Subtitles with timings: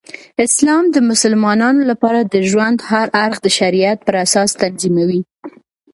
[0.47, 5.21] اسلام د مسلمانانو لپاره د ژوند هر اړخ د شریعت پراساس تنظیموي.